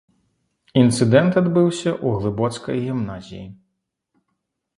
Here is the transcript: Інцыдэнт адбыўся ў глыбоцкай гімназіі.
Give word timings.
Інцыдэнт 0.83 1.37
адбыўся 1.41 1.91
ў 2.05 2.23
глыбоцкай 2.23 2.75
гімназіі. 2.87 3.45